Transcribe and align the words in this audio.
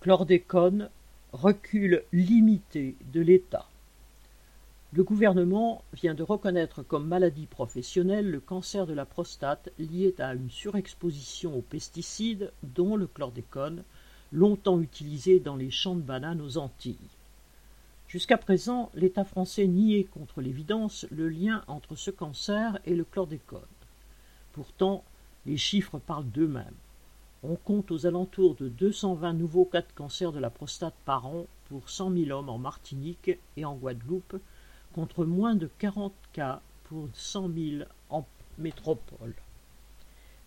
Chlordécone, 0.00 0.88
recul 1.34 2.04
limité 2.10 2.96
de 3.12 3.20
l'État. 3.20 3.68
Le 4.94 5.04
gouvernement 5.04 5.84
vient 5.92 6.14
de 6.14 6.22
reconnaître 6.22 6.82
comme 6.82 7.06
maladie 7.06 7.44
professionnelle 7.44 8.30
le 8.30 8.40
cancer 8.40 8.86
de 8.86 8.94
la 8.94 9.04
prostate 9.04 9.70
lié 9.78 10.14
à 10.18 10.32
une 10.32 10.48
surexposition 10.48 11.54
aux 11.54 11.60
pesticides, 11.60 12.50
dont 12.62 12.96
le 12.96 13.06
chlordécone, 13.08 13.84
longtemps 14.32 14.80
utilisé 14.80 15.38
dans 15.38 15.56
les 15.56 15.70
champs 15.70 15.96
de 15.96 16.00
bananes 16.00 16.40
aux 16.40 16.56
Antilles. 16.56 16.96
Jusqu'à 18.08 18.38
présent, 18.38 18.90
l'État 18.94 19.26
français 19.26 19.66
niait 19.66 20.04
contre 20.04 20.40
l'évidence 20.40 21.06
le 21.10 21.28
lien 21.28 21.62
entre 21.66 21.94
ce 21.94 22.10
cancer 22.10 22.78
et 22.86 22.94
le 22.94 23.04
chlordécone. 23.04 23.60
Pourtant, 24.54 25.04
les 25.44 25.58
chiffres 25.58 25.98
parlent 25.98 26.30
d'eux-mêmes. 26.30 26.72
On 27.42 27.56
compte 27.56 27.90
aux 27.90 28.06
alentours 28.06 28.54
de 28.56 28.68
220 28.68 29.32
nouveaux 29.32 29.64
cas 29.64 29.80
de 29.80 29.92
cancer 29.94 30.30
de 30.30 30.38
la 30.38 30.50
prostate 30.50 30.94
par 31.06 31.26
an 31.26 31.46
pour 31.68 31.88
100 31.88 32.12
000 32.12 32.30
hommes 32.38 32.50
en 32.50 32.58
Martinique 32.58 33.30
et 33.56 33.64
en 33.64 33.76
Guadeloupe, 33.76 34.36
contre 34.92 35.24
moins 35.24 35.54
de 35.54 35.70
40 35.78 36.12
cas 36.32 36.60
pour 36.84 37.08
100 37.14 37.48
000 37.48 37.84
en 38.10 38.26
métropole. 38.58 39.34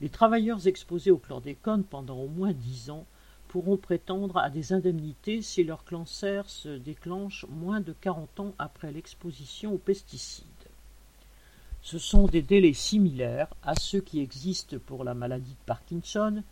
Les 0.01 0.09
travailleurs 0.09 0.67
exposés 0.67 1.09
au 1.09 1.17
chlordécone 1.17 1.83
pendant 1.83 2.17
au 2.17 2.27
moins 2.27 2.53
10 2.53 2.91
ans 2.91 3.05
pourront 3.47 3.77
prétendre 3.77 4.37
à 4.37 4.49
des 4.49 4.73
indemnités 4.73 5.41
si 5.41 5.63
leur 5.63 5.85
cancer 5.85 6.49
se 6.49 6.69
déclenche 6.69 7.45
moins 7.49 7.81
de 7.81 7.93
40 7.93 8.39
ans 8.39 8.53
après 8.59 8.91
l'exposition 8.91 9.73
aux 9.73 9.79
pesticides. 9.79 10.45
Ce 11.81 11.97
sont 11.97 12.27
des 12.27 12.41
délais 12.41 12.73
similaires 12.73 13.53
à 13.63 13.75
ceux 13.75 14.01
qui 14.01 14.19
existent 14.19 14.77
pour 14.85 15.03
la 15.03 15.13
maladie 15.13 15.51
de 15.51 15.65
Parkinson, 15.65 16.43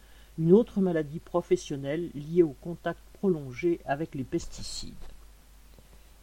une 0.42 0.54
autre 0.54 0.82
maladie 0.82 1.20
professionnelle 1.20 2.10
liée 2.16 2.42
au 2.42 2.56
contact 2.62 3.00
prolongé 3.14 3.80
avec 3.86 4.16
les 4.16 4.24
pesticides. 4.24 4.96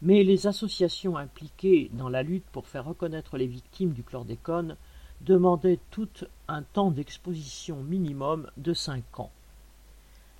Mais 0.02 0.24
les 0.24 0.48
associations 0.48 1.16
impliquées 1.16 1.88
dans 1.92 2.08
la 2.08 2.24
lutte 2.24 2.46
pour 2.50 2.66
faire 2.66 2.84
reconnaître 2.84 3.38
les 3.38 3.46
victimes 3.46 3.92
du 3.92 4.02
chlordécone 4.02 4.74
demandaient 5.20 5.78
tout 5.92 6.08
un 6.48 6.64
temps 6.64 6.90
d'exposition 6.90 7.80
minimum 7.84 8.50
de 8.56 8.74
cinq 8.74 9.20
ans. 9.20 9.30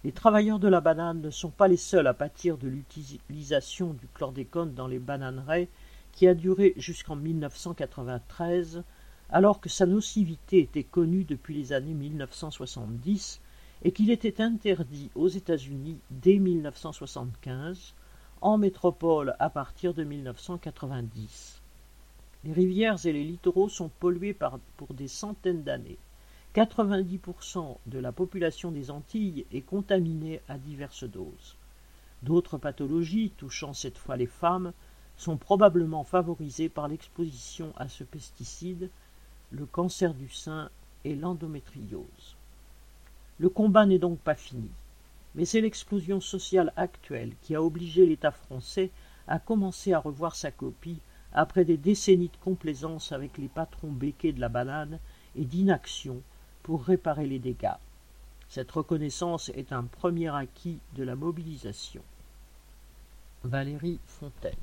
Les 0.03 0.11
travailleurs 0.11 0.59
de 0.59 0.67
la 0.67 0.81
banane 0.81 1.21
ne 1.21 1.31
sont 1.31 1.51
pas 1.51 1.69
les 1.69 1.77
seuls 1.77 2.09
à 2.09 2.15
pâtir 2.15 2.59
de 2.59 2.67
l'utilisation 2.67 3.93
du 3.93 4.09
chlordécone 4.13 4.75
dans 4.75 4.89
les 4.89 4.99
bananeraies 4.99 5.69
qui 6.11 6.27
a 6.27 6.35
duré 6.35 6.75
jusqu'en 6.79 7.15
1993, 7.15 8.83
alors 9.31 9.61
que 9.61 9.69
sa 9.69 9.87
nocivité 9.87 10.59
était 10.59 10.83
connue 10.83 11.23
depuis 11.23 11.55
les 11.55 11.73
années 11.73 11.95
1970 11.95 13.41
et 13.85 13.93
qu'il 13.93 14.11
était 14.11 14.41
interdit 14.41 15.11
aux 15.15 15.29
États-Unis 15.29 15.99
dès 16.11 16.39
1975, 16.39 17.95
en 18.41 18.59
métropole 18.59 19.35
à 19.39 19.51
partir 19.51 19.95
de 19.95 20.05
1990. 20.05 21.61
Les 22.45 22.53
rivières 22.53 23.05
et 23.05 23.13
les 23.13 23.25
littoraux 23.25 23.69
sont 23.69 23.91
pollués 24.01 24.37
pour 24.77 24.95
des 24.95 25.09
centaines 25.09 25.65
d'années. 25.65 25.99
90% 26.55 27.77
de 27.87 27.99
la 27.99 28.13
population 28.13 28.71
des 28.71 28.91
Antilles 28.91 29.45
est 29.53 29.61
contaminée 29.61 30.41
à 30.49 30.57
diverses 30.57 31.05
doses. 31.05 31.57
D'autres 32.23 32.59
pathologies, 32.59 33.33
touchant 33.37 33.75
cette 33.75 33.99
fois 33.99 34.17
les 34.17 34.27
femmes, 34.27 34.73
sont 35.17 35.37
probablement 35.37 36.05
favorisées 36.05 36.69
par 36.69 36.89
l'exposition 36.89 37.73
à 37.77 37.89
ce 37.89 38.05
pesticide, 38.05 38.91
le 39.51 39.67
cancer 39.67 40.15
du 40.15 40.29
sein 40.29 40.71
et 41.05 41.15
l'endométriose. 41.15 42.38
Le 43.39 43.49
combat 43.49 43.87
n'est 43.87 43.99
donc 43.99 44.19
pas 44.19 44.35
fini, 44.35 44.69
mais 45.35 45.45
c'est 45.45 45.61
l'explosion 45.61 46.21
sociale 46.21 46.73
actuelle 46.77 47.33
qui 47.43 47.55
a 47.55 47.63
obligé 47.63 48.05
l'État 48.05 48.33
français 48.33 48.91
à 49.29 49.39
commencer 49.39 49.93
à 49.93 50.01
revoir 50.01 50.35
sa 50.35 50.51
copie 50.51 50.99
après 51.33 51.65
des 51.65 51.77
décennies 51.77 52.31
de 52.31 52.45
complaisance 52.45 53.13
avec 53.13 53.39
les 53.39 53.49
patrons 53.49 53.93
béquets 53.93 54.33
de 54.33 54.41
la 54.41 54.49
banane 54.49 54.99
et 55.37 55.45
d'inaction 55.45 56.21
pour 56.63 56.83
réparer 56.85 57.27
les 57.27 57.39
dégâts. 57.39 57.79
Cette 58.49 58.73
reconnaissance 58.73 59.51
est 59.51 59.73
un 59.73 59.85
premier 59.85 60.35
acquis 60.35 60.79
de 60.97 61.05
la 61.05 61.15
mobilisation. 61.15 62.03
Valérie 63.45 64.01
Fontaine 64.07 64.55